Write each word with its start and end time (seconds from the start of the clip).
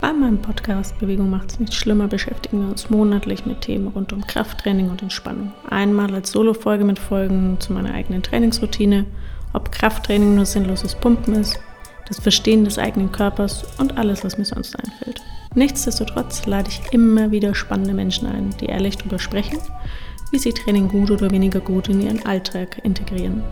Bei 0.00 0.14
meinem 0.14 0.40
Podcast 0.40 0.98
Bewegung 0.98 1.28
macht 1.28 1.50
es 1.50 1.60
nicht 1.60 1.74
schlimmer 1.74 2.08
beschäftigen 2.08 2.62
wir 2.62 2.70
uns 2.70 2.88
monatlich 2.88 3.44
mit 3.44 3.60
Themen 3.60 3.88
rund 3.88 4.14
um 4.14 4.26
Krafttraining 4.26 4.88
und 4.88 5.02
Entspannung. 5.02 5.52
Einmal 5.68 6.14
als 6.14 6.32
Solo-Folge 6.32 6.84
mit 6.84 6.98
Folgen 6.98 7.58
zu 7.60 7.74
meiner 7.74 7.92
eigenen 7.92 8.22
Trainingsroutine, 8.22 9.04
ob 9.52 9.70
Krafttraining 9.70 10.34
nur 10.34 10.46
sinnloses 10.46 10.94
Pumpen 10.94 11.34
ist, 11.34 11.60
das 12.08 12.18
Verstehen 12.18 12.64
des 12.64 12.78
eigenen 12.78 13.12
Körpers 13.12 13.62
und 13.76 13.98
alles, 13.98 14.24
was 14.24 14.38
mir 14.38 14.46
sonst 14.46 14.74
einfällt. 14.74 15.20
Nichtsdestotrotz 15.54 16.46
lade 16.46 16.70
ich 16.70 16.80
immer 16.94 17.30
wieder 17.30 17.54
spannende 17.54 17.92
Menschen 17.92 18.26
ein, 18.26 18.54
die 18.58 18.66
ehrlich 18.66 18.96
darüber 18.96 19.18
sprechen, 19.18 19.58
wie 20.30 20.38
sie 20.38 20.54
Training 20.54 20.88
gut 20.88 21.10
oder 21.10 21.30
weniger 21.30 21.60
gut 21.60 21.90
in 21.90 22.00
ihren 22.00 22.24
Alltag 22.24 22.80
integrieren. 22.84 23.42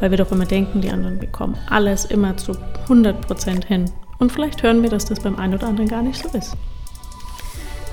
Weil 0.00 0.10
wir 0.10 0.18
doch 0.18 0.32
immer 0.32 0.46
denken, 0.46 0.80
die 0.80 0.90
anderen 0.90 1.20
bekommen 1.20 1.56
alles 1.70 2.06
immer 2.06 2.36
zu 2.36 2.56
100% 2.88 3.64
hin 3.66 3.84
und 4.22 4.30
vielleicht 4.30 4.62
hören 4.62 4.82
wir, 4.82 4.88
dass 4.88 5.04
das 5.04 5.18
beim 5.18 5.36
einen 5.36 5.54
oder 5.54 5.66
anderen 5.66 5.88
gar 5.88 6.00
nicht 6.00 6.22
so 6.22 6.28
ist. 6.38 6.56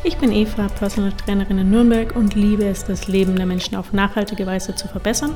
Ich 0.04 0.18
bin 0.18 0.32
Eva, 0.32 0.68
Personal 0.68 1.12
Trainerin 1.12 1.58
in 1.58 1.72
Nürnberg 1.72 2.16
und 2.16 2.36
liebe 2.36 2.66
es, 2.66 2.86
das 2.86 3.08
Leben 3.08 3.36
der 3.36 3.48
Menschen 3.48 3.76
auf 3.76 3.94
nachhaltige 3.94 4.46
Weise 4.46 4.76
zu 4.76 4.88
verbessern 4.88 5.36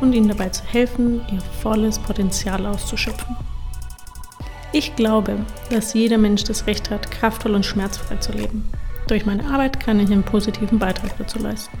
und 0.00 0.12
ihnen 0.12 0.28
dabei 0.28 0.48
zu 0.48 0.64
helfen, 0.64 1.22
ihr 1.32 1.40
volles 1.62 1.98
Potenzial 2.00 2.66
auszuschöpfen. 2.66 3.36
Ich 4.72 4.96
glaube, 4.96 5.36
dass 5.70 5.94
jeder 5.94 6.18
Mensch 6.18 6.42
das 6.42 6.66
Recht 6.66 6.90
hat, 6.90 7.10
kraftvoll 7.10 7.54
und 7.54 7.64
schmerzfrei 7.64 8.16
zu 8.16 8.32
leben. 8.32 8.68
Durch 9.06 9.24
meine 9.24 9.46
Arbeit 9.46 9.78
kann 9.78 10.00
ich 10.00 10.10
einen 10.10 10.24
positiven 10.24 10.80
Beitrag 10.80 11.16
dazu 11.18 11.38
leisten. 11.38 11.78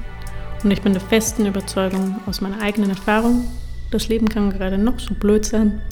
Und 0.62 0.70
ich 0.70 0.82
bin 0.82 0.92
der 0.92 1.02
festen 1.02 1.46
Überzeugung 1.46 2.20
aus 2.26 2.40
meiner 2.40 2.62
eigenen 2.62 2.90
Erfahrung, 2.90 3.44
das 3.90 4.08
Leben 4.08 4.28
kann 4.28 4.50
gerade 4.50 4.78
noch 4.78 5.00
so 5.00 5.14
blöd 5.14 5.44
sein, 5.44 5.82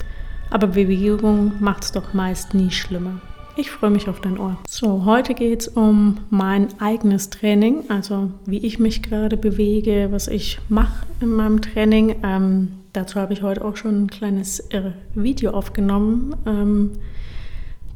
aber 0.51 0.67
Bewegung 0.67 1.53
macht 1.59 1.85
es 1.85 1.91
doch 1.91 2.13
meist 2.13 2.53
nie 2.53 2.69
schlimmer. 2.69 3.19
Ich 3.57 3.69
freue 3.69 3.89
mich 3.89 4.07
auf 4.07 4.21
dein 4.21 4.39
Ohr. 4.39 4.57
So, 4.67 5.03
heute 5.03 5.33
geht 5.33 5.61
es 5.61 5.67
um 5.67 6.19
mein 6.29 6.67
eigenes 6.79 7.29
Training, 7.29 7.83
also 7.89 8.31
wie 8.45 8.59
ich 8.59 8.79
mich 8.79 9.03
gerade 9.03 9.35
bewege, 9.35 10.07
was 10.11 10.27
ich 10.27 10.59
mache 10.69 11.05
in 11.19 11.29
meinem 11.29 11.61
Training. 11.61 12.15
Ähm, 12.23 12.69
dazu 12.93 13.19
habe 13.19 13.33
ich 13.33 13.41
heute 13.41 13.65
auch 13.65 13.75
schon 13.75 14.03
ein 14.03 14.07
kleines 14.07 14.61
äh, 14.71 14.91
Video 15.15 15.51
aufgenommen, 15.51 16.35
ähm, 16.45 16.91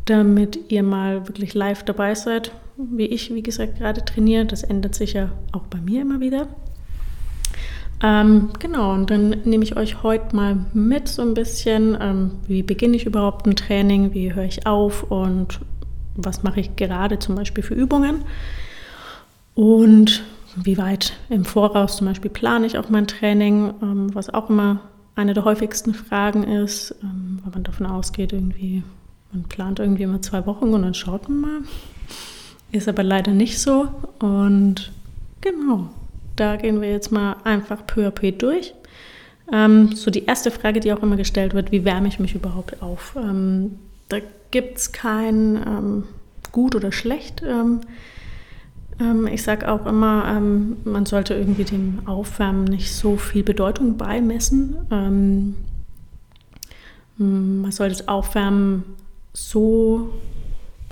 damit 0.06 0.60
ihr 0.72 0.84
mal 0.84 1.26
wirklich 1.28 1.54
live 1.54 1.84
dabei 1.84 2.16
seid, 2.16 2.52
wie 2.78 3.06
ich, 3.06 3.34
wie 3.34 3.42
gesagt, 3.42 3.78
gerade 3.78 4.04
trainiere. 4.04 4.46
Das 4.46 4.64
ändert 4.64 4.96
sich 4.96 5.14
ja 5.14 5.32
auch 5.54 5.64
bei 5.68 5.80
mir 5.80 6.02
immer 6.02 6.20
wieder. 6.20 6.48
Ähm, 8.06 8.50
genau, 8.60 8.94
und 8.94 9.10
dann 9.10 9.30
nehme 9.46 9.64
ich 9.64 9.78
euch 9.78 10.04
heute 10.04 10.36
mal 10.36 10.58
mit 10.74 11.08
so 11.08 11.24
ein 11.24 11.34
bisschen, 11.34 11.98
ähm, 12.00 12.32
wie 12.46 12.62
beginne 12.62 12.96
ich 12.96 13.08
überhaupt 13.08 13.48
ein 13.48 13.56
Training, 13.56 14.14
wie 14.14 14.32
höre 14.32 14.44
ich 14.44 14.68
auf? 14.68 15.10
Und 15.10 15.60
was 16.16 16.44
mache 16.44 16.60
ich 16.60 16.76
gerade 16.76 17.18
zum 17.18 17.34
Beispiel 17.34 17.64
für 17.64 17.74
Übungen? 17.74 18.24
Und 19.56 20.22
wie 20.56 20.78
weit 20.78 21.14
im 21.30 21.46
Voraus 21.46 21.98
zum 21.98 22.06
Beispiel 22.06 22.30
plane 22.30 22.68
ich 22.68 22.78
auch 22.78 22.90
mein 22.90 23.08
Training, 23.08 23.74
ähm, 23.82 24.14
was 24.14 24.32
auch 24.32 24.52
immer 24.52 24.82
eine 25.16 25.34
der 25.34 25.44
häufigsten 25.44 25.96
Fragen 25.96 26.44
ist, 26.44 26.94
ähm, 27.02 27.40
weil 27.44 27.54
man 27.54 27.64
davon 27.64 27.88
ausgeht, 27.88 28.34
irgendwie, 28.34 28.84
man 29.34 29.46
plant 29.46 29.80
irgendwie 29.80 30.04
immer 30.04 30.22
zwei 30.22 30.46
Wochen 30.46 30.76
und 30.76 30.84
dann 30.84 30.94
schaut 30.94 31.28
man 31.28 31.42
mal. 31.42 31.60
Ist 32.72 32.88
aber 32.88 33.02
leider 33.02 33.32
nicht 33.32 33.60
so. 33.60 33.88
Und 34.20 34.92
genau. 35.42 35.90
Da 36.36 36.56
gehen 36.58 36.82
wir 36.82 36.92
jetzt 36.92 37.12
mal 37.12 37.38
einfach 37.44 37.86
peu 37.86 38.08
à 38.08 38.12
peu 38.12 38.32
durch. 38.32 38.74
Ähm, 39.52 39.96
so 39.96 40.12
die 40.12 40.26
erste 40.26 40.52
Frage, 40.52 40.80
die 40.80 40.92
auch 40.92 41.04
immer 41.04 41.18
gestellt 41.18 41.54
wird, 41.54 41.72
wie 41.72 41.86
wärme 41.86 42.08
ich 42.08 42.20
mich 42.20 42.34
überhaupt 42.36 42.82
auf? 42.82 43.16
Ähm, 43.16 43.80
da 44.10 44.18
gibt 44.52 44.78
es 44.78 44.92
kein 44.92 45.56
ähm, 45.56 46.04
gut 46.52 46.76
oder 46.76 46.92
schlecht. 46.92 47.44
Ähm, 47.48 47.82
ähm, 49.00 49.28
ich 49.28 49.44
sage 49.44 49.72
auch 49.72 49.86
immer, 49.86 50.26
ähm, 50.28 50.78
man 50.84 51.06
sollte 51.06 51.36
irgendwie 51.36 51.64
dem 51.64 52.00
Aufwärmen 52.08 52.64
nicht 52.64 52.94
so 52.94 53.18
viel 53.18 53.44
Bedeutung 53.44 53.98
beimessen. 53.98 54.78
man 57.18 57.72
sollte 57.72 57.96
das 57.98 58.08
Aufwärmen 58.08 58.84
so 59.34 60.10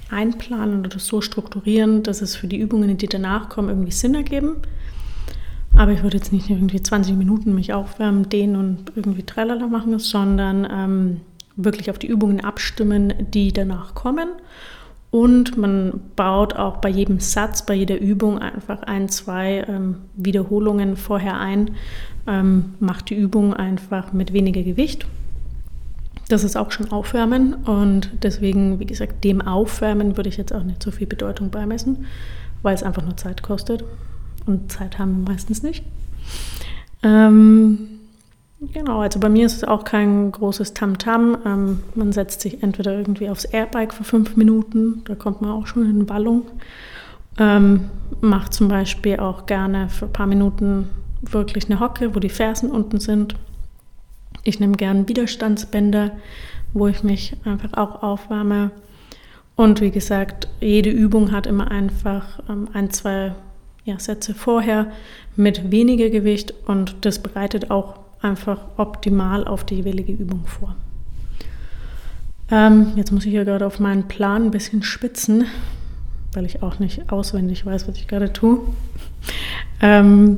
einplanen 0.10 0.86
oder 0.86 1.00
so 1.00 1.22
strukturieren, 1.22 2.04
dass 2.04 2.22
es 2.22 2.36
für 2.36 2.48
die 2.48 2.58
Übungen, 2.58 2.96
die 2.98 3.08
danach 3.08 3.50
kommen, 3.50 3.70
irgendwie 3.70 3.92
Sinn 3.92 4.16
ergeben. 4.16 4.58
Aber 5.76 5.92
ich 5.92 6.04
würde 6.04 6.18
jetzt 6.18 6.32
nicht 6.32 6.50
irgendwie 6.50 6.82
20 6.82 7.16
Minuten 7.16 7.56
mich 7.56 7.74
aufwärmen, 7.74 8.30
dehnen 8.30 8.56
und 8.56 8.92
irgendwie 8.96 9.24
tralala 9.24 9.68
machen, 9.68 9.98
sondern 9.98 10.68
ähm, 10.72 11.22
wirklich 11.56 11.90
auf 11.90 11.98
die 11.98 12.08
Übungen 12.08 12.42
abstimmen, 12.42 13.14
die 13.34 13.52
danach 13.52 13.96
kommen. 13.96 14.30
Und 15.10 15.58
man 15.58 16.00
baut 16.16 16.56
auch 16.56 16.78
bei 16.78 16.90
jedem 16.90 17.20
Satz, 17.20 17.66
bei 17.66 17.76
jeder 17.76 18.00
Übung 18.00 18.40
einfach 18.40 18.82
ein, 18.82 19.10
zwei 19.10 19.64
ähm, 19.68 19.98
Wiederholungen 20.16 20.96
vorher 20.96 21.40
ein, 21.40 21.72
ähm, 22.26 22.74
macht 22.80 23.10
die 23.12 23.16
Übung 23.16 23.54
einfach 23.54 24.12
mit 24.12 24.34
weniger 24.34 24.64
Gewicht. 24.64 25.06
Das 26.30 26.44
ist 26.44 26.56
auch 26.56 26.72
schon 26.72 26.92
Aufwärmen 26.92 27.54
und 27.54 28.10
deswegen, 28.24 28.80
wie 28.80 28.86
gesagt, 28.86 29.24
dem 29.24 29.42
Aufwärmen 29.42 30.18
würde 30.18 30.30
ich 30.30 30.38
jetzt 30.38 30.54
auch 30.54 30.64
nicht 30.64 30.82
so 30.82 30.90
viel 30.90 31.06
Bedeutung 31.06 31.52
beimessen, 31.52 32.06
weil 32.64 32.74
es 32.74 32.82
einfach 32.82 33.04
nur 33.04 33.18
Zeit 33.18 33.44
kostet. 33.44 33.84
Und 34.46 34.72
Zeit 34.72 35.00
haben 35.00 35.24
meistens 35.24 35.64
nicht. 35.64 35.84
Ähm, 37.02 38.00
genau, 38.74 39.02
also 39.02 39.20
bei 39.20 39.30
mir 39.30 39.46
ist 39.46 39.58
es 39.58 39.64
auch 39.64 39.84
kein 39.84 40.32
großes 40.32 40.74
Tamtam. 40.74 41.36
-Tam. 41.36 41.46
Ähm, 41.46 41.80
man 41.96 42.12
setzt 42.12 42.42
sich 42.42 42.64
entweder 42.64 42.98
irgendwie 42.98 43.30
aufs 43.30 43.46
Airbike 43.46 43.94
für 43.94 44.04
fünf 44.04 44.36
Minuten, 44.36 45.04
da 45.06 45.16
kommt 45.16 45.42
man 45.42 45.52
auch 45.52 45.68
schon 45.68 45.90
in 45.90 46.06
Ballung. 46.06 46.44
Ähm, 47.38 47.90
macht 48.22 48.54
zum 48.54 48.68
Beispiel 48.68 49.18
auch 49.18 49.46
gerne 49.46 49.90
für 49.90 50.06
ein 50.06 50.14
paar 50.14 50.28
Minuten 50.28 50.90
wirklich 51.22 51.66
eine 51.66 51.80
Hocke, 51.80 52.14
wo 52.16 52.20
die 52.20 52.30
Fersen 52.30 52.70
unten 52.70 53.00
sind. 53.00 53.36
Ich 54.44 54.60
nehme 54.60 54.74
gerne 54.74 55.08
Widerstandsbänder, 55.08 56.12
wo 56.74 56.88
ich 56.88 57.04
mich 57.04 57.36
einfach 57.46 57.74
auch 57.74 58.04
aufwärme. 58.04 58.72
Und 59.56 59.82
wie 59.82 59.92
gesagt, 59.92 60.48
jede 60.60 60.90
Übung 60.90 61.32
hat 61.32 61.48
immer 61.48 61.70
einfach 61.72 62.40
ähm, 62.50 62.68
ein, 62.74 62.90
zwei 62.92 63.34
ja, 63.86 64.00
Sätze 64.00 64.34
vorher 64.34 64.92
mit 65.36 65.72
weniger 65.72 66.10
Gewicht 66.10 66.54
und 66.68 66.96
das 67.02 67.20
bereitet 67.20 67.72
auch 67.72 68.00
einfach 68.22 68.60
optimal 68.78 69.46
auf 69.46 69.64
die 69.64 69.76
jeweilige 69.76 70.14
Übung 70.14 70.46
vor. 70.46 70.76
Ähm, 72.50 72.94
jetzt 72.96 73.12
muss 73.12 73.26
ich 73.26 73.32
hier 73.32 73.46
gerade 73.46 73.66
auf 73.66 73.80
meinen 73.80 74.08
Plan 74.08 74.46
ein 74.46 74.52
bisschen 74.52 74.84
spitzen, 74.84 75.46
weil 76.34 76.46
ich 76.46 76.64
auch 76.64 76.80
nicht 76.80 77.12
auswendig 77.12 77.66
weiß, 77.66 77.88
was 77.88 77.98
ich 77.98 78.08
gerade 78.08 78.32
tue. 78.32 78.60
Ähm, 79.82 80.38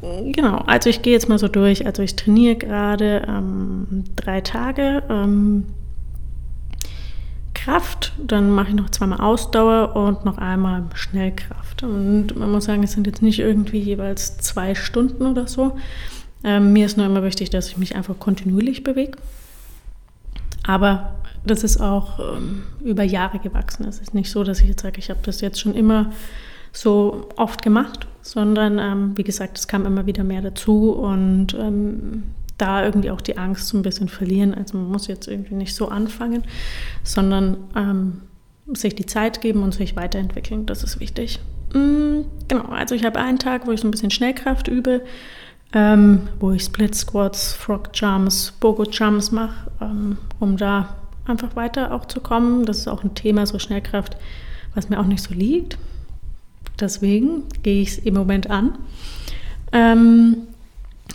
genau, 0.00 0.56
also 0.66 0.90
ich 0.90 1.02
gehe 1.02 1.12
jetzt 1.12 1.28
mal 1.28 1.38
so 1.38 1.48
durch. 1.48 1.86
Also 1.86 2.02
ich 2.02 2.16
trainiere 2.16 2.56
gerade 2.56 3.22
ähm, 3.28 4.04
drei 4.16 4.40
Tage. 4.40 5.02
Ähm, 5.08 5.64
Kraft, 7.64 8.12
dann 8.18 8.50
mache 8.50 8.68
ich 8.68 8.74
noch 8.74 8.90
zweimal 8.90 9.20
Ausdauer 9.20 9.96
und 9.96 10.26
noch 10.26 10.36
einmal 10.36 10.84
Schnellkraft. 10.94 11.82
Und 11.82 12.36
man 12.36 12.52
muss 12.52 12.66
sagen, 12.66 12.82
es 12.82 12.92
sind 12.92 13.06
jetzt 13.06 13.22
nicht 13.22 13.38
irgendwie 13.38 13.78
jeweils 13.78 14.36
zwei 14.36 14.74
Stunden 14.74 15.24
oder 15.24 15.46
so. 15.46 15.78
Ähm, 16.42 16.74
mir 16.74 16.84
ist 16.84 16.98
nur 16.98 17.06
immer 17.06 17.22
wichtig, 17.22 17.48
dass 17.48 17.68
ich 17.68 17.78
mich 17.78 17.96
einfach 17.96 18.18
kontinuierlich 18.18 18.84
bewege. 18.84 19.16
Aber 20.66 21.14
das 21.46 21.64
ist 21.64 21.80
auch 21.80 22.18
ähm, 22.18 22.64
über 22.82 23.02
Jahre 23.02 23.38
gewachsen. 23.38 23.86
Es 23.86 23.98
ist 23.98 24.12
nicht 24.12 24.30
so, 24.30 24.44
dass 24.44 24.60
ich 24.60 24.68
jetzt 24.68 24.82
sage, 24.82 24.98
ich 24.98 25.08
habe 25.08 25.20
das 25.22 25.40
jetzt 25.40 25.58
schon 25.58 25.74
immer 25.74 26.12
so 26.70 27.30
oft 27.36 27.62
gemacht, 27.62 28.06
sondern 28.20 28.78
ähm, 28.78 29.16
wie 29.16 29.24
gesagt, 29.24 29.56
es 29.56 29.68
kam 29.68 29.86
immer 29.86 30.04
wieder 30.04 30.22
mehr 30.22 30.42
dazu 30.42 30.90
und 30.90 31.54
ähm, 31.54 32.24
da 32.58 32.84
irgendwie 32.84 33.10
auch 33.10 33.20
die 33.20 33.36
Angst 33.36 33.68
so 33.68 33.76
ein 33.76 33.82
bisschen 33.82 34.08
verlieren. 34.08 34.54
Also 34.54 34.78
man 34.78 34.90
muss 34.90 35.06
jetzt 35.06 35.28
irgendwie 35.28 35.54
nicht 35.54 35.74
so 35.74 35.88
anfangen, 35.88 36.44
sondern 37.02 37.56
ähm, 37.74 38.20
sich 38.72 38.94
die 38.94 39.06
Zeit 39.06 39.40
geben 39.40 39.62
und 39.62 39.74
sich 39.74 39.96
weiterentwickeln. 39.96 40.66
Das 40.66 40.84
ist 40.84 41.00
wichtig. 41.00 41.40
Mhm, 41.72 42.26
genau, 42.48 42.68
also 42.68 42.94
ich 42.94 43.04
habe 43.04 43.18
einen 43.18 43.38
Tag, 43.38 43.66
wo 43.66 43.72
ich 43.72 43.80
so 43.80 43.88
ein 43.88 43.90
bisschen 43.90 44.10
Schnellkraft 44.10 44.68
übe, 44.68 45.02
ähm, 45.72 46.28
wo 46.38 46.52
ich 46.52 46.62
Split 46.62 46.94
Squats, 46.94 47.52
Frog 47.52 47.90
Jumps, 47.94 48.52
Bogo 48.60 48.84
Jumps 48.84 49.32
mache, 49.32 49.70
ähm, 49.80 50.18
um 50.38 50.56
da 50.56 50.96
einfach 51.26 51.56
weiter 51.56 51.92
auch 51.92 52.06
zu 52.06 52.20
kommen. 52.20 52.64
Das 52.64 52.78
ist 52.78 52.88
auch 52.88 53.02
ein 53.02 53.14
Thema, 53.14 53.46
so 53.46 53.58
Schnellkraft, 53.58 54.16
was 54.74 54.88
mir 54.88 55.00
auch 55.00 55.06
nicht 55.06 55.22
so 55.22 55.34
liegt. 55.34 55.78
Deswegen 56.78 57.44
gehe 57.62 57.82
ich 57.82 57.90
es 57.90 57.98
im 57.98 58.14
Moment 58.14 58.50
an. 58.50 58.78
Ähm, 59.72 60.36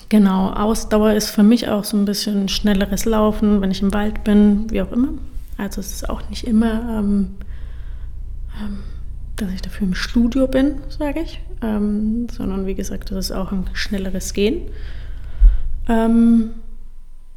Genau, 0.10 0.50
Ausdauer 0.50 1.14
ist 1.14 1.30
für 1.30 1.44
mich 1.44 1.70
auch 1.70 1.84
so 1.84 1.96
ein 1.96 2.06
bisschen 2.06 2.50
schnelleres 2.50 3.06
Laufen, 3.06 3.62
wenn 3.62 3.70
ich 3.70 3.84
im 3.84 3.94
Wald 3.94 4.24
bin, 4.24 4.70
wie 4.72 4.82
auch 4.82 4.92
immer. 4.92 5.10
Also 5.58 5.82
es 5.82 5.94
ist 5.94 6.10
auch 6.10 6.28
nicht 6.30 6.48
immer, 6.48 7.00
ähm, 7.00 7.36
ähm, 8.60 8.80
dass 9.36 9.52
ich 9.52 9.62
dafür 9.62 9.86
im 9.86 9.94
Studio 9.94 10.48
bin, 10.48 10.80
sage 10.90 11.22
ich, 11.22 11.40
ähm, 11.62 12.28
sondern 12.32 12.66
wie 12.66 12.74
gesagt, 12.74 13.12
das 13.12 13.26
ist 13.26 13.32
auch 13.32 13.52
ein 13.52 13.66
schnelleres 13.74 14.34
Gehen. 14.34 14.64
Ähm, 15.88 16.52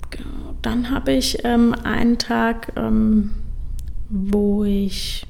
genau, 0.09 0.55
dann 0.63 0.91
habe 0.91 1.13
ich 1.13 1.45
ähm, 1.45 1.75
einen 1.85 2.17
Tag, 2.17 2.73
ähm, 2.77 3.33
wo 4.09 4.65
ich 4.65 5.27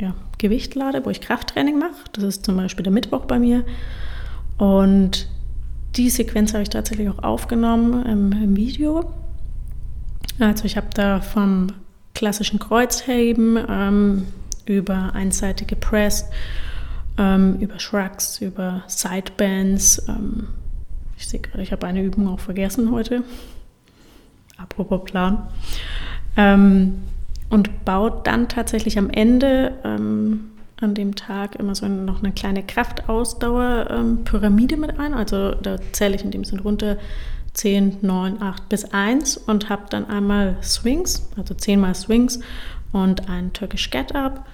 ja, 0.00 0.14
Gewicht 0.38 0.76
lade, 0.76 1.04
wo 1.04 1.10
ich 1.10 1.20
Krafttraining 1.20 1.78
mache. 1.78 2.04
Das 2.12 2.22
ist 2.22 2.44
zum 2.44 2.56
Beispiel 2.56 2.84
der 2.84 2.92
Mittwoch 2.92 3.24
bei 3.24 3.40
mir. 3.40 3.64
Und 4.58 5.28
die 5.96 6.10
Sequenz 6.10 6.52
habe 6.52 6.62
ich 6.62 6.70
tatsächlich 6.70 7.08
auch 7.08 7.22
aufgenommen 7.22 8.06
im, 8.06 8.32
im 8.32 8.56
Video. 8.56 9.12
Also 10.38 10.64
ich 10.64 10.76
habe 10.76 10.88
da 10.94 11.20
vom 11.20 11.68
klassischen 12.14 12.58
Kreuzheben 12.58 13.58
ähm, 13.68 14.26
über 14.66 15.14
einseitige 15.14 15.76
Press, 15.76 16.26
ähm, 17.18 17.58
über 17.60 17.78
Shrugs, 17.78 18.40
über 18.40 18.84
Sidebands. 18.86 20.02
Ähm, 20.08 20.48
ich 21.16 21.28
sehe 21.28 21.40
gerade, 21.40 21.62
ich 21.62 21.72
habe 21.72 21.86
eine 21.86 22.02
Übung 22.02 22.28
auch 22.28 22.40
vergessen 22.40 22.90
heute. 22.90 23.22
Apropos 24.56 25.04
Plan. 25.04 25.48
Ähm, 26.36 27.02
und 27.48 27.84
baut 27.84 28.26
dann 28.26 28.48
tatsächlich 28.48 28.96
am 28.96 29.10
Ende 29.10 29.72
ähm, 29.84 30.50
an 30.80 30.94
dem 30.94 31.14
Tag 31.14 31.56
immer 31.56 31.74
so 31.74 31.86
noch 31.88 32.22
eine 32.22 32.32
kleine 32.32 32.62
Kraftausdauer-Pyramide 32.62 34.74
ähm, 34.74 34.80
mit 34.80 34.98
ein. 34.98 35.14
Also 35.14 35.54
da 35.54 35.76
zähle 35.92 36.16
ich 36.16 36.24
in 36.24 36.30
dem 36.30 36.44
Sinne 36.44 36.62
runter 36.62 36.96
10, 37.54 37.98
9, 38.02 38.40
8 38.40 38.68
bis 38.68 38.84
1 38.86 39.36
und 39.38 39.68
habe 39.68 39.82
dann 39.90 40.08
einmal 40.08 40.56
Swings, 40.62 41.28
also 41.36 41.54
10 41.54 41.80
mal 41.80 41.94
Swings 41.94 42.40
und 42.92 43.28
ein 43.28 43.52
Turkish 43.52 43.90
Get 43.90 44.14
Up 44.14 44.46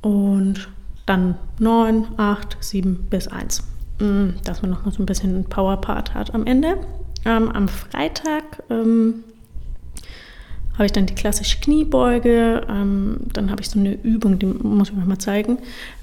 und 0.00 0.68
dann 1.06 1.36
9, 1.58 2.06
8, 2.16 2.56
7 2.60 3.06
bis 3.08 3.28
1. 3.28 3.62
Mm, 4.00 4.30
dass 4.44 4.62
man 4.62 4.70
nochmal 4.70 4.92
so 4.92 5.02
ein 5.02 5.06
bisschen 5.06 5.34
einen 5.34 5.44
Power 5.44 5.80
Part 5.80 6.14
hat 6.14 6.34
am 6.34 6.46
Ende. 6.46 6.78
Ähm, 7.24 7.50
am 7.50 7.68
Freitag 7.68 8.62
ähm, 8.68 9.22
habe 10.74 10.86
ich 10.86 10.92
dann 10.92 11.06
die 11.06 11.14
klassische 11.14 11.60
Kniebeuge, 11.60 12.66
ähm, 12.68 13.18
dann 13.32 13.50
habe 13.50 13.60
ich 13.60 13.68
so 13.68 13.78
eine 13.78 13.92
Übung, 13.92 14.38
die 14.38 14.46
muss 14.46 14.90
ich 14.90 14.96
euch 14.96 15.04
mal 15.04 15.18
zeigen, 15.18 15.58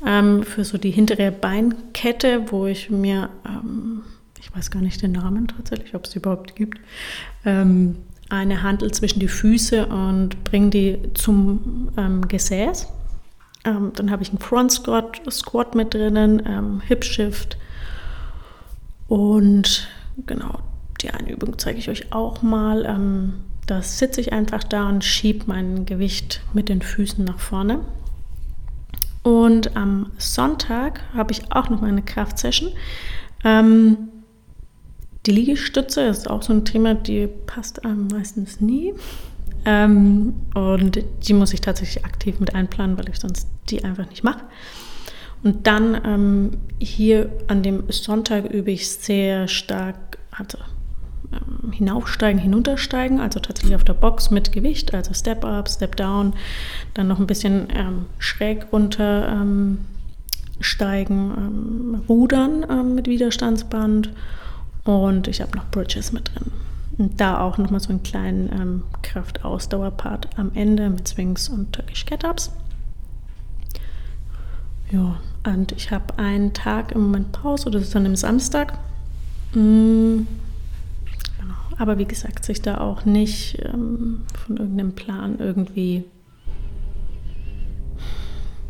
ähm, 0.05 0.43
für 0.43 0.63
so 0.63 0.77
die 0.77 0.91
hintere 0.91 1.31
Beinkette, 1.31 2.51
wo 2.51 2.67
ich 2.67 2.89
mir, 2.89 3.29
ähm, 3.45 4.03
ich 4.39 4.55
weiß 4.55 4.69
gar 4.69 4.81
nicht 4.81 5.01
den 5.01 5.13
Namen 5.13 5.47
tatsächlich, 5.47 5.95
ob 5.95 6.05
es 6.05 6.11
die 6.11 6.19
überhaupt 6.19 6.55
gibt, 6.55 6.79
ähm, 7.45 7.95
eine 8.29 8.61
Handel 8.61 8.91
zwischen 8.91 9.19
die 9.19 9.27
Füße 9.27 9.87
und 9.87 10.43
bringe 10.43 10.69
die 10.69 10.99
zum 11.15 11.89
ähm, 11.97 12.27
Gesäß. 12.27 12.87
Ähm, 13.65 13.91
dann 13.95 14.11
habe 14.11 14.21
ich 14.21 14.29
einen 14.29 14.37
Front 14.37 14.71
Squat, 14.71 15.19
Squat 15.31 15.73
mit 15.73 15.95
drinnen, 15.95 16.81
Hip 16.87 17.03
Shift 17.03 17.57
und 19.07 19.87
genau, 20.27 20.59
die 21.01 21.09
eine 21.09 21.31
Übung 21.31 21.57
zeige 21.57 21.79
ich 21.79 21.89
euch 21.89 22.13
auch 22.13 22.43
mal 22.43 22.85
da 23.69 23.81
sitze 23.83 24.21
ich 24.21 24.33
einfach 24.33 24.63
da 24.63 24.89
und 24.89 25.03
schiebe 25.03 25.45
mein 25.47 25.85
Gewicht 25.85 26.41
mit 26.53 26.69
den 26.69 26.81
Füßen 26.81 27.23
nach 27.23 27.39
vorne. 27.39 27.81
Und 29.21 29.75
am 29.75 30.11
Sonntag 30.17 31.01
habe 31.13 31.31
ich 31.33 31.51
auch 31.51 31.69
noch 31.69 31.81
mal 31.81 31.87
eine 31.87 32.01
Kraftsession. 32.01 32.71
Ähm, 33.43 33.97
die 35.25 35.31
Liegestütze 35.31 36.01
ist 36.01 36.29
auch 36.29 36.41
so 36.41 36.53
ein 36.53 36.65
Thema, 36.65 36.95
die 36.95 37.27
passt 37.27 37.85
einem 37.85 38.07
meistens 38.07 38.59
nie. 38.59 38.93
Ähm, 39.65 40.33
und 40.55 41.03
die 41.23 41.33
muss 41.33 41.53
ich 41.53 41.61
tatsächlich 41.61 42.05
aktiv 42.05 42.39
mit 42.39 42.55
einplanen, 42.55 42.97
weil 42.97 43.09
ich 43.09 43.19
sonst 43.19 43.47
die 43.69 43.83
einfach 43.83 44.09
nicht 44.09 44.23
mache. 44.23 44.45
Und 45.43 45.67
dann 45.67 46.01
ähm, 46.05 46.51
hier 46.79 47.29
an 47.47 47.61
dem 47.61 47.83
Sonntag 47.89 48.45
übe 48.51 48.71
ich 48.71 48.89
sehr 48.89 49.47
stark, 49.47 50.17
also 50.31 50.57
hinaufsteigen, 51.71 52.41
hinuntersteigen, 52.41 53.19
also 53.19 53.39
tatsächlich 53.39 53.75
auf 53.75 53.83
der 53.83 53.93
Box 53.93 54.31
mit 54.31 54.51
Gewicht, 54.51 54.93
also 54.93 55.13
Step 55.13 55.45
Up, 55.45 55.69
Step 55.69 55.95
Down, 55.95 56.33
dann 56.93 57.07
noch 57.07 57.19
ein 57.19 57.27
bisschen 57.27 57.67
ähm, 57.73 58.05
schräg 58.17 58.67
runter 58.71 59.29
ähm, 59.29 59.79
steigen, 60.59 61.33
ähm, 61.37 62.01
rudern 62.09 62.65
ähm, 62.69 62.95
mit 62.95 63.07
Widerstandsband 63.07 64.11
und 64.83 65.27
ich 65.27 65.41
habe 65.41 65.55
noch 65.55 65.69
Bridges 65.69 66.11
mit 66.11 66.31
drin. 66.33 66.51
Und 66.97 67.21
da 67.21 67.39
auch 67.39 67.57
nochmal 67.57 67.79
so 67.79 67.89
einen 67.89 68.03
kleinen 68.03 68.51
ähm, 68.51 68.83
Kraftausdauer-Part 69.03 70.37
am 70.37 70.51
Ende 70.53 70.89
mit 70.89 71.07
Swings 71.07 71.47
und 71.47 71.71
Turkish 71.71 72.05
Get-Ups. 72.05 72.51
Ja, 74.91 75.17
und 75.45 75.71
ich 75.71 75.91
habe 75.91 76.17
einen 76.17 76.53
Tag 76.53 76.91
im 76.91 77.03
Moment 77.03 77.31
Pause, 77.31 77.71
das 77.71 77.83
ist 77.83 77.95
dann 77.95 78.05
im 78.05 78.15
Samstag. 78.15 78.77
Mmh 79.53 80.25
aber 81.79 81.97
wie 81.97 82.05
gesagt, 82.05 82.45
sich 82.45 82.61
da 82.61 82.79
auch 82.79 83.05
nicht 83.05 83.57
ähm, 83.63 84.25
von 84.45 84.57
irgendeinem 84.57 84.93
Plan 84.93 85.39
irgendwie 85.39 86.03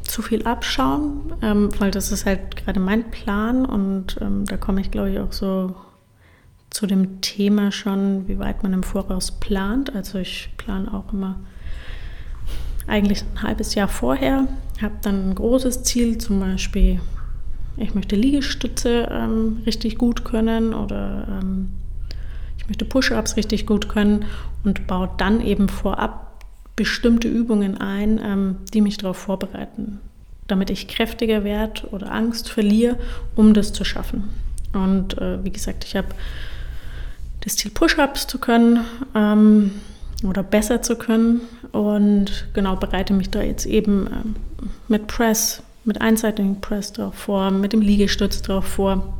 zu 0.04 0.22
viel 0.22 0.44
abschauen, 0.44 1.34
ähm, 1.42 1.70
weil 1.80 1.90
das 1.90 2.12
ist 2.12 2.26
halt 2.28 2.56
gerade 2.56 2.80
mein 2.80 3.10
Plan 3.10 3.66
und 3.66 4.18
ähm, 4.22 4.46
da 4.46 4.58
komme 4.58 4.80
ich, 4.82 4.92
glaube 4.92 5.10
ich, 5.10 5.20
auch 5.20 5.34
so 5.34 5.76
zu 6.70 6.86
dem 6.86 7.20
Thema 7.22 7.72
schon, 7.72 8.28
wie 8.28 8.38
weit 8.38 8.62
man 8.62 8.74
im 8.74 8.84
Voraus 8.84 9.32
plant. 9.32 9.96
Also 9.96 10.20
ich 10.20 10.52
plane 10.58 10.94
auch 10.94 11.12
immer 11.12 11.40
eigentlich 12.86 13.24
ein 13.24 13.42
halbes 13.42 13.74
Jahr 13.74 13.88
vorher, 13.88 14.48
habe 14.82 14.96
dann 15.02 15.32
ein 15.32 15.36
großes 15.36 15.82
Ziel, 15.82 16.20
zum 16.20 16.40
Beispiel, 16.40 17.00
ich 17.76 17.96
möchte 17.96 18.16
Liegestütze 18.16 19.10
ähm, 19.12 19.62
richtig 19.66 19.98
gut 19.98 20.26
können 20.26 20.76
oder 20.76 21.28
ähm, 21.42 21.70
möchte 22.70 22.86
Push-ups 22.86 23.36
richtig 23.36 23.66
gut 23.66 23.90
können 23.90 24.26
und 24.64 24.88
baue 24.88 25.10
dann 25.18 25.42
eben 25.42 25.68
vorab 25.68 26.44
bestimmte 26.76 27.28
Übungen 27.28 27.78
ein, 27.78 28.22
ähm, 28.24 28.56
die 28.74 28.82
mich 28.82 28.98
darauf 28.98 29.18
vorbereiten, 29.18 30.00
damit 30.48 30.70
ich 30.70 30.88
kräftiger 30.88 31.44
werde 31.44 31.88
oder 31.92 32.12
Angst 32.12 32.50
verliere, 32.50 32.98
um 33.36 33.54
das 33.54 33.74
zu 33.74 33.84
schaffen. 33.84 34.30
Und 34.72 35.18
äh, 35.18 35.44
wie 35.44 35.52
gesagt, 35.52 35.84
ich 35.84 35.98
habe 35.98 36.08
das 37.42 37.58
Ziel, 37.58 37.72
Push-ups 37.72 38.28
zu 38.28 38.38
können 38.38 38.86
ähm, 39.16 39.72
oder 40.24 40.44
besser 40.44 40.82
zu 40.82 40.96
können 40.96 41.42
und 41.72 42.48
genau 42.54 42.76
bereite 42.76 43.14
mich 43.14 43.30
da 43.30 43.42
jetzt 43.42 43.66
eben 43.66 44.08
äh, 44.08 44.66
mit 44.88 45.08
Press, 45.08 45.64
mit 45.86 46.00
einseitigen 46.02 46.62
Press 46.62 46.94
drauf 46.94 47.16
vor, 47.16 47.52
mit 47.52 47.74
dem 47.74 47.82
Liegestütz 47.82 48.42
drauf 48.42 48.66
vor 48.66 49.19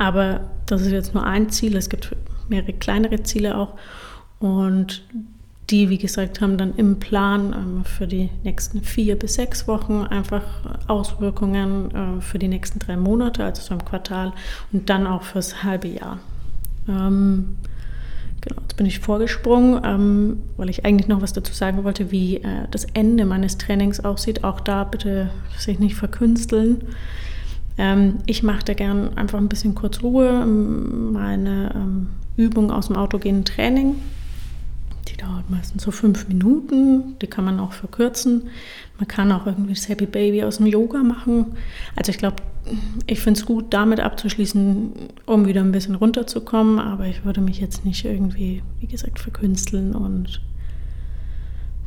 aber 0.00 0.40
das 0.64 0.80
ist 0.80 0.92
jetzt 0.92 1.14
nur 1.14 1.26
ein 1.26 1.50
Ziel. 1.50 1.76
Es 1.76 1.90
gibt 1.90 2.16
mehrere 2.48 2.72
kleinere 2.72 3.22
Ziele 3.22 3.58
auch. 3.58 3.74
Und 4.38 5.04
die, 5.68 5.90
wie 5.90 5.98
gesagt, 5.98 6.40
haben 6.40 6.56
dann 6.56 6.74
im 6.76 6.98
Plan 6.98 7.52
ähm, 7.52 7.84
für 7.84 8.06
die 8.06 8.30
nächsten 8.42 8.82
vier 8.82 9.18
bis 9.18 9.34
sechs 9.34 9.68
Wochen 9.68 10.04
einfach 10.04 10.42
Auswirkungen 10.88 12.18
äh, 12.18 12.20
für 12.22 12.38
die 12.38 12.48
nächsten 12.48 12.78
drei 12.78 12.96
Monate, 12.96 13.44
also 13.44 13.60
so 13.60 13.74
im 13.74 13.84
Quartal 13.84 14.32
und 14.72 14.88
dann 14.88 15.06
auch 15.06 15.22
fürs 15.22 15.62
halbe 15.62 15.88
Jahr. 15.88 16.18
Ähm, 16.88 17.58
genau, 18.40 18.62
jetzt 18.62 18.78
bin 18.78 18.86
ich 18.86 19.00
vorgesprungen, 19.00 19.82
ähm, 19.84 20.42
weil 20.56 20.70
ich 20.70 20.86
eigentlich 20.86 21.08
noch 21.08 21.20
was 21.20 21.34
dazu 21.34 21.52
sagen 21.52 21.84
wollte, 21.84 22.10
wie 22.10 22.38
äh, 22.38 22.66
das 22.70 22.86
Ende 22.94 23.26
meines 23.26 23.58
Trainings 23.58 24.00
aussieht. 24.00 24.44
Auch 24.44 24.60
da 24.60 24.84
bitte 24.84 25.30
sich 25.58 25.78
nicht 25.78 25.94
verkünsteln. 25.94 26.84
Ähm, 27.80 28.18
ich 28.26 28.42
mache 28.42 28.62
da 28.62 28.74
gern 28.74 29.16
einfach 29.16 29.38
ein 29.38 29.48
bisschen 29.48 29.74
kurz 29.74 30.02
Ruhe, 30.02 30.28
ähm, 30.28 31.12
meine 31.12 31.72
ähm, 31.74 32.08
Übung 32.36 32.70
aus 32.70 32.88
dem 32.88 32.96
autogenen 32.96 33.46
Training. 33.46 33.94
Die 35.08 35.16
dauert 35.16 35.48
meistens 35.48 35.84
so 35.84 35.90
fünf 35.90 36.28
Minuten, 36.28 37.18
die 37.22 37.26
kann 37.26 37.46
man 37.46 37.58
auch 37.58 37.72
verkürzen. 37.72 38.50
Man 38.98 39.08
kann 39.08 39.32
auch 39.32 39.46
irgendwie 39.46 39.72
das 39.72 39.88
Happy 39.88 40.04
Baby 40.04 40.44
aus 40.44 40.58
dem 40.58 40.66
Yoga 40.66 41.02
machen. 41.02 41.46
Also 41.96 42.10
ich 42.10 42.18
glaube, 42.18 42.36
ich 43.06 43.20
finde 43.20 43.40
es 43.40 43.46
gut, 43.46 43.72
damit 43.72 43.98
abzuschließen, 43.98 44.92
um 45.24 45.46
wieder 45.46 45.62
ein 45.62 45.72
bisschen 45.72 45.94
runterzukommen, 45.94 46.78
aber 46.78 47.06
ich 47.06 47.24
würde 47.24 47.40
mich 47.40 47.60
jetzt 47.60 47.86
nicht 47.86 48.04
irgendwie, 48.04 48.62
wie 48.80 48.88
gesagt, 48.88 49.18
verkünsteln 49.18 49.94
und 49.94 50.42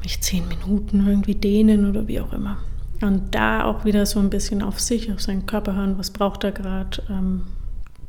mich 0.01 0.21
zehn 0.21 0.47
Minuten 0.47 1.05
irgendwie 1.07 1.35
dehnen 1.35 1.87
oder 1.87 2.07
wie 2.07 2.19
auch 2.19 2.33
immer. 2.33 2.57
Und 3.03 3.35
da 3.35 3.65
auch 3.65 3.83
wieder 3.83 4.05
so 4.05 4.19
ein 4.19 4.29
bisschen 4.29 4.61
auf 4.61 4.79
sich, 4.79 5.11
auf 5.11 5.21
seinen 5.21 5.45
Körper 5.45 5.75
hören, 5.75 5.97
was 5.97 6.11
braucht 6.11 6.45
er 6.45 6.53
gerade, 6.53 7.03
ähm, 7.09 7.43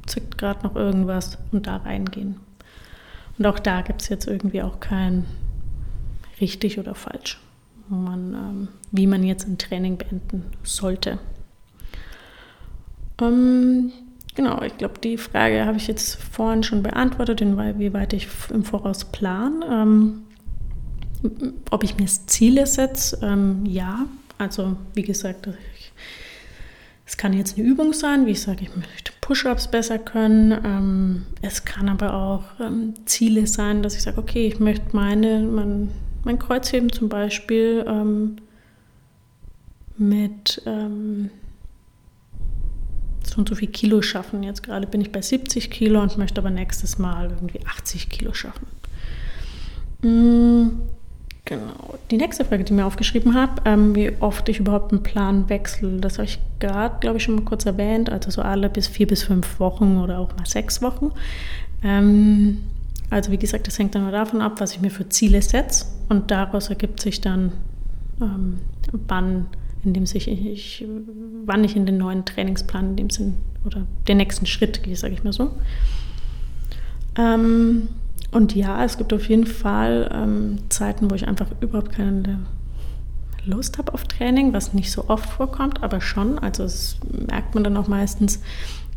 zickt 0.07 0.39
gerade 0.39 0.65
noch 0.65 0.77
irgendwas 0.77 1.37
und 1.51 1.67
da 1.67 1.79
reingehen. 1.79 2.37
Und 3.37 3.47
auch 3.47 3.59
da 3.59 3.83
gibt 3.83 4.03
es 4.03 4.09
jetzt 4.09 4.29
irgendwie 4.29 4.63
auch 4.63 4.79
kein 4.79 5.25
richtig 6.41 6.79
oder 6.79 6.95
falsch, 6.95 7.41
man, 7.89 8.35
ähm, 8.35 8.69
wie 8.93 9.09
man 9.09 9.25
jetzt 9.25 9.49
ein 9.49 9.59
Training 9.59 9.99
beenden 9.99 10.45
sollte. 10.63 11.19
Ähm, 13.21 13.91
genau, 14.37 14.63
ich 14.63 14.79
glaube, 14.79 15.01
die 15.03 15.19
Frage 15.19 15.67
habe 15.67 15.77
ich 15.77 15.89
jetzt 15.89 16.23
vorhin 16.23 16.63
schon 16.63 16.85
beantwortet, 16.85 17.41
wie 17.41 17.93
weit 17.93 18.13
ich 18.13 18.29
im 18.51 18.63
Voraus 18.63 19.05
plan. 19.07 19.65
Ähm, 19.69 20.21
ob 21.71 21.83
ich 21.83 21.97
mir 21.97 22.07
Ziele 22.07 22.67
setze, 22.69 23.19
ähm, 23.23 23.67
ja, 23.67 24.05
also 24.39 24.77
wie 24.95 25.03
gesagt, 25.03 25.49
es 27.07 27.17
kann 27.17 27.33
jetzt 27.33 27.59
eine 27.59 27.67
Übung 27.67 27.93
sein, 27.93 28.27
wie 28.27 28.33
ich 28.33 28.41
sage, 28.41 28.63
ich 28.63 28.75
möchte 28.75 29.13
Push-ups 29.21 29.69
besser 29.69 29.99
können. 29.99 30.53
Ähm, 30.53 31.27
es 31.43 31.65
kann 31.65 31.89
aber 31.89 32.15
auch 32.15 32.45
ähm, 32.61 32.95
Ziele 33.07 33.47
sein, 33.47 33.83
dass 33.83 33.95
ich 33.95 34.03
sage, 34.03 34.19
okay, 34.19 34.47
ich 34.47 34.61
möchte 34.61 34.95
meine, 34.95 35.41
mein, 35.41 35.91
mein 36.25 36.39
Kreuzheben 36.39 36.91
zum 36.93 37.09
Beispiel 37.09 37.85
ähm, 37.87 38.37
mit 39.97 40.63
so 43.27 43.39
und 43.39 43.49
so 43.49 43.55
viel 43.55 43.69
Kilo 43.69 44.03
schaffen. 44.03 44.43
Jetzt 44.43 44.63
gerade 44.63 44.87
bin 44.87 45.01
ich 45.01 45.13
bei 45.13 45.23
70 45.23 45.71
Kilo 45.71 46.01
und 46.01 46.19
möchte 46.19 46.41
aber 46.41 46.51
nächstes 46.51 46.99
Mal 46.99 47.31
irgendwie 47.31 47.61
80 47.67 48.09
Kilo 48.11 48.33
schaffen. 48.33 48.67
Genau. 51.47 51.99
Die 52.11 52.17
nächste 52.17 52.45
Frage, 52.45 52.65
die 52.65 52.73
ich 52.73 52.77
mir 52.77 52.87
aufgeschrieben 52.87 53.35
habe, 53.35 53.61
ähm, 53.67 53.95
wie 53.95 54.13
oft 54.21 54.49
ich 54.49 54.61
überhaupt 54.61 54.93
einen 54.93 55.03
Plan 55.03 55.49
wechsle. 55.51 56.01
Das 56.01 56.15
habe 56.15 56.25
ich 56.25 56.39
gerade, 56.59 56.97
glaube 57.01 57.19
ich, 57.19 57.25
schon 57.25 57.35
mal 57.35 57.45
kurz 57.45 57.67
erwähnt. 57.67 58.09
Also 58.09 58.31
so 58.31 58.41
alle 58.41 58.71
bis 58.71 58.87
vier 58.87 59.07
bis 59.07 59.25
fünf 59.25 59.61
Wochen 59.61 59.99
oder 59.99 60.19
auch 60.21 60.35
mal 60.37 60.47
sechs 60.47 60.81
Wochen. 60.81 61.13
Ähm, 61.83 62.63
also 63.11 63.31
wie 63.31 63.37
gesagt, 63.37 63.67
das 63.67 63.79
hängt 63.79 63.95
dann 63.95 64.03
nur 64.03 64.13
davon 64.13 64.41
ab, 64.41 64.55
was 64.59 64.73
ich 64.73 64.81
mir 64.81 64.91
für 64.91 65.09
Ziele 65.11 65.43
setze. 65.43 65.85
Und 66.09 66.31
daraus 66.31 66.71
ergibt 66.71 67.01
sich 67.01 67.21
dann, 67.21 67.53
ähm, 68.23 68.61
wann, 69.07 69.49
in 69.85 69.93
dem 69.93 70.07
sich 70.07 70.29
ich, 70.29 70.87
wann 71.45 71.63
ich 71.63 71.77
in 71.77 71.85
den 71.85 71.99
neuen 71.99 72.25
Trainingsplan 72.25 72.91
in 72.91 72.97
dem 72.97 73.11
Sinn 73.11 73.35
oder 73.67 73.87
den 74.09 74.17
nächsten 74.17 74.47
Schritt 74.47 74.83
gehe, 74.83 74.97
sage 74.97 75.13
ich 75.13 75.23
mal 75.23 75.35
so. 75.35 75.51
Ähm, 77.19 77.89
und 78.35 78.53
ja, 78.57 78.85
es 78.85 78.99
gibt 78.99 79.13
auf 79.13 79.29
jeden 79.29 79.47
Fall 79.47 80.11
ähm, 80.13 80.59
Zeiten, 80.69 81.09
wo 81.09 81.15
ich 81.15 81.29
einfach 81.29 81.47
überhaupt 81.61 81.93
keine 81.93 82.41
Lust 83.47 83.79
habe 83.79 83.95
auf 83.95 84.03
Training, 84.05 84.53
was 84.53 84.75
nicht 84.75 84.91
so 84.91 85.09
oft 85.09 85.31
vorkommt, 85.31 85.85
aber 85.85 86.01
schon. 86.01 86.41
Also 86.41 86.65
das 86.65 86.99
merkt 87.29 87.55
man 87.55 87.63
dann 87.63 87.77
auch 87.77 87.87
meistens, 87.87 88.43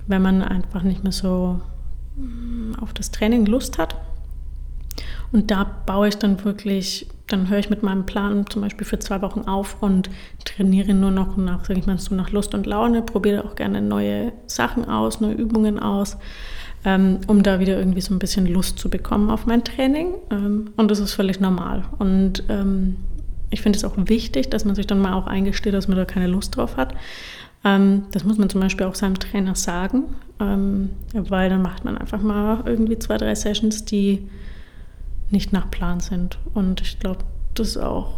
wenn 0.08 0.24
man 0.24 0.42
einfach 0.42 0.82
nicht 0.82 1.04
mehr 1.04 1.12
so 1.12 1.62
mm, 2.16 2.80
auf 2.82 2.94
das 2.94 3.12
Training 3.12 3.46
Lust 3.46 3.78
hat. 3.78 3.96
Und 5.32 5.52
da 5.52 5.66
baue 5.86 6.08
ich 6.08 6.18
dann 6.18 6.44
wirklich, 6.44 7.08
dann 7.28 7.48
höre 7.48 7.60
ich 7.60 7.70
mit 7.70 7.84
meinem 7.84 8.08
Plan 8.08 8.48
zum 8.50 8.64
Beispiel 8.64 8.88
für 8.88 8.98
zwei 8.98 9.22
Wochen 9.22 9.42
auf 9.42 9.84
und 9.84 10.10
trainiere 10.46 10.96
nur 10.96 11.12
noch 11.12 11.38
nach, 11.38 11.64
sage 11.64 11.80
ich 11.80 11.86
mal, 11.86 12.00
so 12.00 12.16
nach 12.16 12.32
Lust 12.32 12.56
und 12.56 12.66
Laune, 12.66 13.04
probiere 13.04 13.46
auch 13.46 13.54
gerne 13.54 13.84
neue 13.84 14.34
Sachen 14.48 14.86
aus, 14.86 15.22
neue 15.22 15.36
Übungen 15.36 15.78
aus 15.78 16.18
ähm, 16.88 17.20
um 17.28 17.44
da 17.44 17.60
wieder 17.60 17.78
irgendwie 17.78 18.00
so 18.00 18.14
ein 18.14 18.20
bisschen 18.20 18.48
Lust 18.48 18.80
zu 18.80 18.90
bekommen 18.90 19.30
auf 19.30 19.46
mein 19.46 19.66
Training. 19.66 20.14
Ähm, 20.32 20.70
und 20.78 20.90
das 20.90 21.00
ist 21.00 21.14
völlig 21.14 21.42
normal. 21.42 21.84
Und 22.00 22.44
ähm, 22.48 22.96
ich 23.50 23.62
finde 23.62 23.78
es 23.78 23.84
auch 23.84 23.96
wichtig, 23.98 24.50
dass 24.50 24.64
man 24.64 24.74
sich 24.74 24.88
dann 24.88 25.02
mal 25.02 25.12
auch 25.12 25.28
eingesteht, 25.28 25.74
dass 25.74 25.90
man 25.90 25.98
da 25.98 26.06
keine 26.06 26.28
Lust 26.28 26.56
drauf 26.56 26.78
hat. 26.78 26.96
Ähm, 27.66 28.04
das 28.12 28.24
muss 28.24 28.38
man 28.38 28.50
zum 28.50 28.62
Beispiel 28.62 28.86
auch 28.86 28.96
seinem 28.96 29.20
Trainer 29.20 29.56
sagen, 29.56 30.04
ähm, 30.40 30.92
weil 31.12 31.50
dann 31.50 31.62
macht 31.62 31.84
man 31.84 31.98
einfach 31.98 32.22
mal 32.22 32.64
irgendwie 32.66 32.98
zwei, 32.98 33.18
drei 33.18 33.36
Sessions, 33.36 33.84
die 33.84 34.26
nicht 35.30 35.52
nach 35.52 35.70
Plan 35.70 36.00
sind. 36.00 36.40
Und 36.54 36.80
ich 36.80 37.00
glaube, 37.00 37.26
das 37.54 37.68
ist 37.68 37.78
auch, 37.78 38.14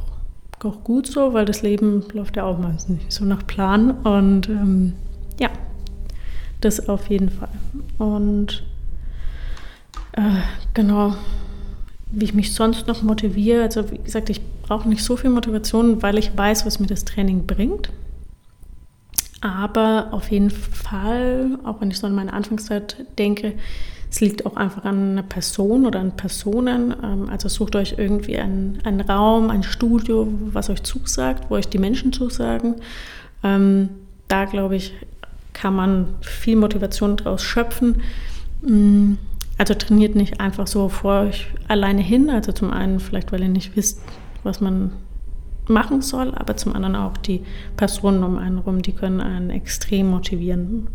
auch 0.64 0.84
gut 0.84 1.08
so, 1.08 1.34
weil 1.34 1.46
das 1.46 1.64
Leben 1.64 2.04
läuft 2.14 2.38
ja 2.38 2.44
auch 2.44 2.60
meistens 2.60 3.00
nicht 3.00 3.12
so 3.12 3.26
nach 3.26 3.48
Plan. 3.48 3.90
Und 3.90 4.48
ähm, 4.48 4.94
ja, 5.40 5.50
das 6.62 6.90
auf 6.90 7.10
jeden 7.10 7.30
Fall. 7.30 7.50
Und 7.98 8.64
äh, 10.14 10.22
genau, 10.74 11.16
wie 12.12 12.26
ich 12.26 12.34
mich 12.34 12.54
sonst 12.54 12.88
noch 12.88 13.02
motiviere. 13.04 13.64
Also 13.64 13.92
wie 13.92 14.00
gesagt, 14.00 14.30
ich 14.30 14.42
brauche 14.64 14.90
nicht 14.90 15.04
so 15.04 15.16
viel 15.16 15.30
Motivation, 15.30 16.02
weil 16.02 16.18
ich 16.18 16.36
weiß, 16.36 16.66
was 16.66 16.80
mir 16.80 16.88
das 16.88 17.06
Training 17.06 17.46
bringt. 17.46 17.92
Aber 19.42 20.10
auf 20.12 20.32
jeden 20.32 20.50
Fall, 20.50 21.60
auch 21.64 21.80
wenn 21.80 21.92
ich 21.92 22.00
so 22.00 22.08
an 22.08 22.16
meine 22.16 22.34
Anfangszeit 22.34 23.06
denke, 23.18 23.54
es 24.12 24.22
liegt 24.22 24.46
auch 24.46 24.56
einfach 24.56 24.86
an 24.86 25.12
einer 25.12 25.24
Person 25.24 25.86
oder 25.86 26.00
an 26.00 26.18
Personen. 26.18 26.94
Ähm, 27.04 27.30
also 27.30 27.48
sucht 27.48 27.76
euch 27.76 27.96
irgendwie 27.98 28.38
einen, 28.38 28.80
einen 28.84 29.02
Raum, 29.02 29.50
ein 29.50 29.64
Studio, 29.64 30.28
was 30.52 30.70
euch 30.70 30.84
zusagt, 30.84 31.50
wo 31.50 31.56
euch 31.56 31.68
die 31.68 31.78
Menschen 31.78 32.12
zusagen. 32.12 32.76
Ähm, 33.44 33.90
da 34.28 34.46
glaube 34.46 34.76
ich, 34.76 34.94
kann 35.60 35.76
man 35.76 36.08
viel 36.22 36.56
Motivation 36.56 37.18
daraus 37.18 37.44
schöpfen. 37.44 38.02
Mm, 38.62 39.14
also 39.58 39.74
trainiert 39.74 40.16
nicht 40.16 40.40
einfach 40.40 40.68
so 40.68 40.88
vor 40.88 41.22
euch 41.22 41.48
alleine 41.68 42.02
hin. 42.02 42.30
Also 42.30 42.54
zum 42.54 42.72
einen 42.72 43.00
vielleicht, 43.00 43.32
weil 43.32 43.42
ihr 43.42 43.50
nicht 43.50 43.76
wisst, 43.76 44.02
was 44.44 44.62
man 44.62 44.92
machen 45.68 46.02
soll, 46.02 46.34
aber 46.34 46.56
zum 46.56 46.74
anderen 46.74 46.96
auch 46.96 47.18
die 47.18 47.44
Personen 47.76 48.24
um 48.24 48.38
einen 48.38 48.60
herum, 48.60 48.82
die 48.82 48.94
können 48.94 49.22
einen 49.22 49.50
extrem 49.50 50.10
motivieren. 50.10 50.88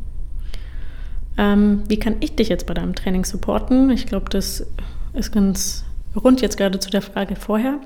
Ähm, 1.36 1.82
wie 1.88 1.98
kann 1.98 2.16
ich 2.20 2.34
dich 2.34 2.48
jetzt 2.48 2.66
bei 2.66 2.74
deinem 2.74 2.94
Training 2.94 3.24
supporten? 3.24 3.90
Ich 3.90 4.06
glaube, 4.06 4.30
das 4.30 4.66
ist 5.12 5.30
ganz 5.30 5.84
rund 6.16 6.40
jetzt 6.40 6.56
gerade 6.56 6.78
zu 6.78 6.90
der 6.90 7.02
Frage 7.02 7.36
vorher. 7.36 7.80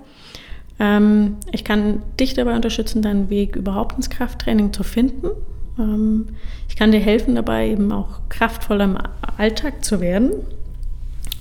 Ähm, 0.79 1.39
ich 1.51 1.65
kann 1.65 2.03
dich 2.21 2.35
dabei 2.35 2.55
unterstützen, 2.55 3.03
deinen 3.03 3.31
Weg 3.31 3.57
überhaupt 3.57 3.97
ins 3.97 4.11
Krafttraining 4.11 4.73
zu 4.73 4.85
finden. 4.85 5.29
Ähm, 5.79 6.27
ich 6.69 6.77
kann 6.77 6.93
dir 6.93 7.01
helfen 7.01 7.35
dabei, 7.35 7.69
eben 7.69 7.93
auch 7.93 8.21
kraftvoller 8.29 8.85
im 8.85 8.99
Alltag 9.37 9.85
zu 9.85 10.01
werden. 10.01 10.33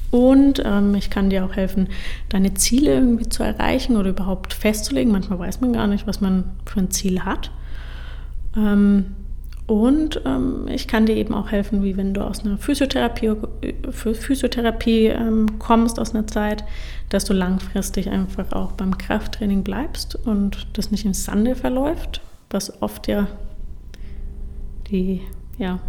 Und 0.10 0.62
ähm, 0.66 0.96
ich 0.96 1.10
kann 1.10 1.30
dir 1.30 1.46
auch 1.46 1.56
helfen, 1.56 1.90
deine 2.30 2.54
Ziele 2.54 2.94
irgendwie 2.94 3.28
zu 3.28 3.44
erreichen 3.44 3.98
oder 3.98 4.12
überhaupt 4.12 4.54
festzulegen. 4.54 5.12
Manchmal 5.12 5.40
weiß 5.40 5.60
man 5.60 5.74
gar 5.74 5.88
nicht, 5.88 6.08
was 6.08 6.22
man 6.22 6.46
für 6.66 6.80
ein 6.80 6.92
Ziel 6.92 7.26
hat. 7.26 7.52
Ähm, 8.56 9.08
und 9.68 10.22
ähm, 10.26 10.66
ich 10.70 10.88
kann 10.88 11.06
dir 11.06 11.18
eben 11.18 11.34
auch 11.34 11.52
helfen, 11.52 11.84
wie 11.84 11.98
wenn 11.98 12.14
du 12.14 12.22
aus 12.22 12.46
einer 12.46 12.58
Physiotherapie, 12.58 13.34
Physiotherapie 13.92 15.08
ähm, 15.08 15.60
kommst, 15.60 16.00
aus 16.00 16.16
einer 16.16 16.26
Zeit, 16.26 16.64
dass 17.10 17.26
du 17.26 17.34
langfristig 17.34 18.10
einfach 18.10 18.54
auch 18.54 18.72
beim 18.72 18.98
Krafttraining 18.98 19.64
bleibst 19.64 20.16
und 20.26 20.68
das 20.72 20.90
nicht 20.90 21.04
im 21.04 21.14
Sande 21.14 21.54
verläuft, 21.54 22.22
was 22.50 22.82
oft 22.82 23.10
ja 23.10 23.28
die 24.90 25.22
ja 25.58 25.80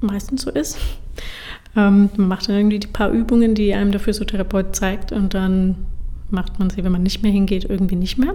meistens 0.00 0.42
so 0.42 0.50
ist. 0.50 0.78
Ähm, 1.76 2.10
man 2.16 2.28
macht 2.28 2.48
dann 2.48 2.56
irgendwie 2.56 2.78
die 2.78 2.88
paar 2.88 3.10
Übungen, 3.10 3.54
die 3.54 3.74
einem 3.74 3.92
der 3.92 4.00
Physiotherapeut 4.00 4.74
zeigt 4.74 5.12
und 5.12 5.34
dann 5.34 5.86
macht 6.30 6.58
man 6.58 6.70
sie, 6.70 6.82
wenn 6.84 6.92
man 6.92 7.02
nicht 7.02 7.22
mehr 7.22 7.32
hingeht, 7.32 7.64
irgendwie 7.64 7.96
nicht 7.96 8.18
mehr. 8.18 8.34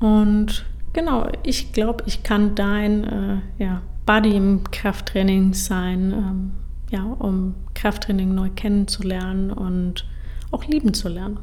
Und 0.00 0.64
genau, 0.92 1.28
ich 1.42 1.72
glaube, 1.72 2.04
ich 2.06 2.22
kann 2.22 2.54
dein 2.54 3.04
äh, 3.04 3.36
ja, 3.58 3.82
Body 4.04 4.36
im 4.36 4.64
Krafttraining 4.70 5.54
sein, 5.54 6.12
ähm, 6.12 6.52
ja, 6.90 7.04
um 7.04 7.54
Krafttraining 7.74 8.34
neu 8.34 8.50
kennenzulernen 8.54 9.50
und 9.50 10.06
auch 10.50 10.64
lieben 10.64 10.92
zu 10.92 11.08
lernen. 11.08 11.38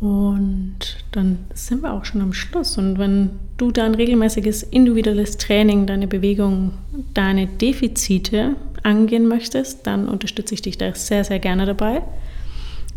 Und 0.00 0.98
dann 1.10 1.38
sind 1.54 1.82
wir 1.82 1.92
auch 1.92 2.04
schon 2.04 2.20
am 2.20 2.32
Schluss. 2.32 2.78
Und 2.78 2.98
wenn 2.98 3.30
du 3.56 3.72
dein 3.72 3.94
regelmäßiges 3.94 4.62
individuelles 4.62 5.38
Training, 5.38 5.86
deine 5.86 6.06
Bewegung, 6.06 6.72
deine 7.14 7.46
Defizite 7.46 8.54
angehen 8.84 9.26
möchtest, 9.26 9.86
dann 9.86 10.08
unterstütze 10.08 10.54
ich 10.54 10.62
dich 10.62 10.78
da 10.78 10.94
sehr, 10.94 11.24
sehr 11.24 11.40
gerne 11.40 11.66
dabei. 11.66 12.02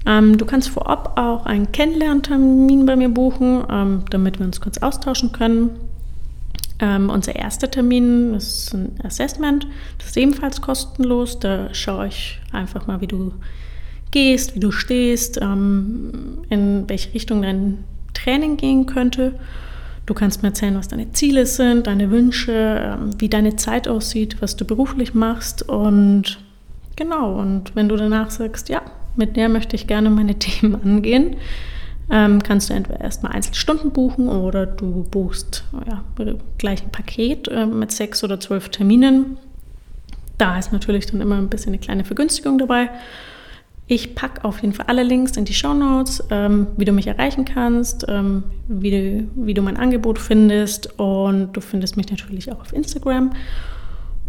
Ähm, 0.06 0.38
du 0.38 0.46
kannst 0.46 0.70
vorab 0.70 1.18
auch 1.20 1.46
einen 1.46 1.72
Kennenlerntermin 1.72 2.86
bei 2.86 2.96
mir 2.96 3.10
buchen, 3.10 3.64
ähm, 3.70 4.04
damit 4.10 4.40
wir 4.40 4.46
uns 4.46 4.62
kurz 4.62 4.78
austauschen 4.78 5.32
können. 5.32 5.72
Ähm, 6.80 7.10
unser 7.10 7.36
erster 7.36 7.70
Termin 7.70 8.34
ist 8.34 8.74
ein 8.74 9.00
Assessment, 9.04 9.68
das 10.00 10.08
ist 10.08 10.18
ebenfalls 10.18 10.62
kostenlos. 10.62 11.40
Da 11.40 11.74
schaue 11.74 12.08
ich 12.08 12.40
einfach 12.52 12.88
mal, 12.88 13.02
wie 13.02 13.08
du 13.08 13.34
gehst, 14.12 14.56
wie 14.56 14.60
du 14.60 14.72
stehst, 14.72 15.40
ähm, 15.42 16.44
in 16.50 16.84
welche 16.88 17.14
Richtung 17.14 17.42
dein 17.42 17.84
Training 18.14 18.58
gehen 18.58 18.86
könnte. 18.86 19.34
Du 20.06 20.14
kannst 20.14 20.44
mir 20.44 20.50
erzählen, 20.50 20.76
was 20.76 20.90
deine 20.90 21.12
Ziele 21.14 21.46
sind, 21.46 21.88
deine 21.88 22.12
Wünsche, 22.12 22.52
ähm, 22.54 23.12
wie 23.18 23.30
deine 23.30 23.56
Zeit 23.56 23.88
aussieht, 23.88 24.38
was 24.42 24.58
du 24.58 24.66
beruflich 24.66 25.14
machst 25.14 25.68
und 25.68 26.40
genau. 26.96 27.40
Und 27.40 27.76
wenn 27.76 27.88
du 27.88 27.96
danach 27.96 28.30
sagst, 28.30 28.70
ja, 28.70 28.82
mit 29.16 29.36
der 29.38 29.48
möchte 29.48 29.76
ich 29.76 29.88
gerne 29.88 30.10
meine 30.10 30.36
Themen 30.40 30.76
angehen, 30.76 31.38
ähm, 32.10 32.44
kannst 32.44 32.70
du 32.70 32.74
entweder 32.74 33.00
erstmal 33.00 33.32
Einzelstunden 33.32 33.92
buchen 33.92 34.28
oder 34.28 34.66
du 34.66 35.06
buchst 35.10 35.64
ja, 35.88 36.04
gleich 36.58 36.84
ein 36.84 36.92
Paket 36.92 37.50
mit 37.74 37.94
sechs 37.94 38.22
oder 38.24 38.38
zwölf 38.40 38.68
Terminen. 38.68 39.38
Da 40.38 40.58
ist 40.58 40.74
natürlich 40.74 41.06
dann 41.06 41.22
immer 41.22 41.38
ein 41.38 41.48
bisschen 41.48 41.70
eine 41.70 41.80
kleine 41.80 42.04
Vergünstigung 42.04 42.58
dabei. 42.58 42.90
Ich 43.92 44.16
packe 44.16 44.46
auf 44.46 44.62
jeden 44.62 44.74
Fall 44.74 44.86
alle 44.88 45.04
Links 45.04 45.36
in 45.36 45.44
die 45.44 45.54
Show 45.54 45.74
Notes, 45.74 46.24
ähm, 46.30 46.68
wie 46.78 46.86
du 46.86 46.94
mich 46.94 47.08
erreichen 47.08 47.44
kannst, 47.44 48.06
ähm, 48.08 48.44
wie, 48.70 48.90
du, 48.90 49.28
wie 49.46 49.54
du 49.54 49.62
mein 49.62 49.76
Angebot 49.76 50.18
findest 50.18 50.98
und 50.98 51.52
du 51.52 51.60
findest 51.60 51.98
mich 51.98 52.10
natürlich 52.10 52.54
auch 52.54 52.62
auf 52.62 52.72
Instagram. 52.72 53.32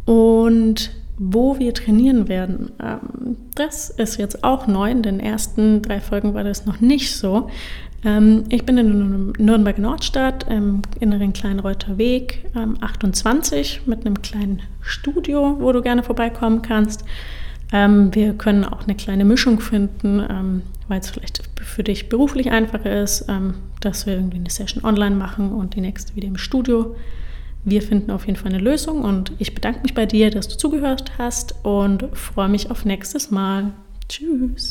Und 0.05 0.91
wo 1.17 1.61
wir 1.61 1.75
trainieren 1.75 2.27
werden, 2.27 2.73
ähm, 2.83 3.37
das 3.55 3.89
ist 3.89 4.17
jetzt 4.17 4.43
auch 4.43 4.67
neu. 4.67 4.91
In 4.91 5.05
den 5.05 5.21
ersten 5.21 5.81
drei 5.81 6.01
Folgen 6.01 6.35
war 6.35 6.43
das 6.43 6.67
noch 6.67 6.81
nicht 6.81 7.15
so. 7.15 7.49
Ähm, 8.05 8.43
ich 8.49 8.67
bin 8.67 8.79
in 8.79 9.33
Nürnberg 9.39 9.79
Nordstadt 9.79 10.45
im 10.51 10.83
inneren 10.99 11.33
Kleinreuther 11.33 11.99
Weg 11.99 12.47
28 12.81 13.77
ähm, 13.77 13.91
mit 13.91 14.05
einem 14.05 14.23
kleinen 14.23 14.61
Studio, 14.81 15.59
wo 15.61 15.71
du 15.71 15.83
gerne 15.83 16.03
vorbeikommen 16.03 16.63
kannst. 16.63 17.05
Ähm, 17.73 18.15
wir 18.15 18.35
können 18.35 18.65
auch 18.65 18.85
eine 18.85 18.95
kleine 18.95 19.25
Mischung 19.25 19.61
finden, 19.61 20.21
ähm, 20.21 20.63
weil 20.89 21.01
es 21.01 21.11
vielleicht 21.11 21.43
für 21.63 21.83
dich 21.83 22.09
beruflich 22.09 22.51
einfacher 22.51 23.03
ist, 23.03 23.27
ähm, 23.29 23.55
dass 23.81 24.07
wir 24.07 24.15
irgendwie 24.15 24.37
eine 24.37 24.51
Session 24.51 24.85
online 24.85 25.17
machen 25.17 25.53
und 25.53 25.75
die 25.75 25.81
nächste 25.81 26.15
wieder 26.15 26.29
im 26.29 26.37
Studio. 26.37 26.95
Wir 27.65 27.81
finden 27.81 28.11
auf 28.11 28.27
jeden 28.27 28.37
Fall 28.37 28.53
eine 28.53 28.63
Lösung 28.63 29.03
und 29.03 29.33
ich 29.39 29.55
bedanke 29.55 29.81
mich 29.83 29.95
bei 29.95 30.05
dir, 30.05 30.31
dass 30.31 30.49
du 30.49 30.57
zugehört 30.57 31.13
hast 31.17 31.55
und 31.65 32.05
freue 32.13 32.49
mich 32.49 32.71
auf 32.71 32.85
nächstes 32.85 33.31
Mal. 33.31 33.73
Tschüss. 34.09 34.71